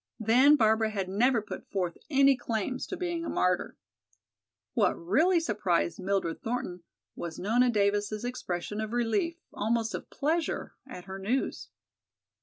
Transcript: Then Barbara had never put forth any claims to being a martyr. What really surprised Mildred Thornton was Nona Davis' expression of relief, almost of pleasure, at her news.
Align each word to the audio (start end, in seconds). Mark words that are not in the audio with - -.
Then 0.19 0.55
Barbara 0.55 0.89
had 0.89 1.07
never 1.07 1.43
put 1.43 1.69
forth 1.69 1.95
any 2.09 2.35
claims 2.35 2.87
to 2.87 2.97
being 2.97 3.23
a 3.23 3.29
martyr. 3.29 3.77
What 4.73 4.93
really 4.97 5.39
surprised 5.39 5.99
Mildred 5.99 6.41
Thornton 6.41 6.81
was 7.15 7.37
Nona 7.37 7.69
Davis' 7.69 8.23
expression 8.23 8.81
of 8.81 8.93
relief, 8.93 9.35
almost 9.53 9.93
of 9.93 10.09
pleasure, 10.09 10.73
at 10.87 11.05
her 11.05 11.19
news. 11.19 11.69